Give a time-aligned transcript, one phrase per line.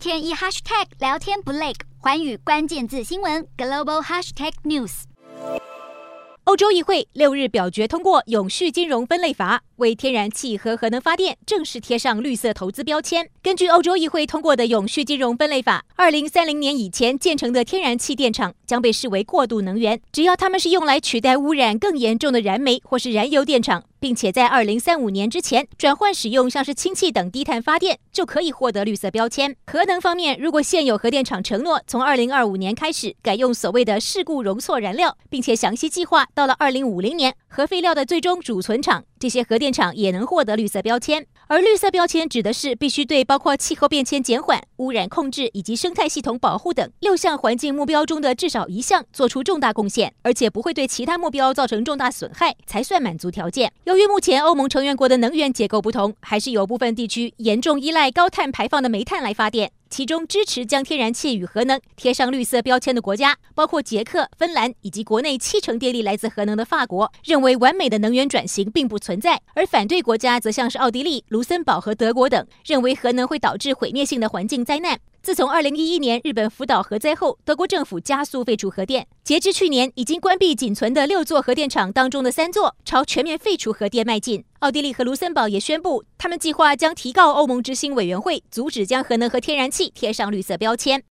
[0.00, 5.02] 天一 hashtag 聊天不累，环宇关键字新闻 global hashtag news。
[6.44, 13.28] 欧洲议会六日表决通过永续金融分类法，为天然气和核能发电正式贴上绿色投资标签。
[13.42, 23.82] 根据欧洲议会通过的永续金融分类法，二零三零年以前建成的天然气电厂将被视为过渡能源，只要它们是用来取代污染更严重的燃煤或是燃油电厂。
[24.00, 29.54] 并且在二零三五年之前转换使用像是氢气等低碳发电，就可以获得绿色标签。
[29.66, 41.26] 核能方面，如果现有核电厂承诺从二零二五年开始改用所谓的事故容错燃料，并且详细计划到了二零五零年核废料的最终储存厂，这些核电厂也能获得绿色标签。
[41.46, 53.70] 而绿色标签指的是必须对包括气候变迁减缓、污染控制以及生态系统保护等六项环境目标中的至少一项做出重大贡献，而且不会对其他目标造成重大损害，才算满足条件。
[53.84, 59.70] 由于目前欧盟成员国的能源结构不同，还是有部分地区严重依赖高碳排放的煤炭来发电。
[59.90, 75.00] 其中支持将天然气与核能贴上绿色标签的国家，包括捷克、芬兰以及国内七成电力来自核能的法国，认为完美的能源转型并不存在；而反对国家则像是奥地利、卢森堡和德国等，认为核能会导致毁灭性的环境灾难。
[75.20, 84.44] 自从二零一一年日本福岛核灾后，德国政府加速废除核电，截至去年已经关闭仅存的六座核电厂当中的三座，朝全面废除核电迈进。
[84.60, 91.02] 奥地利和卢森堡也宣布，他们计划将提告欧盟执行委员会，阻止将核能和天然气贴上绿色标签。